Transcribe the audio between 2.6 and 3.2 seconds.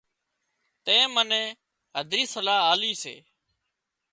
آلي سي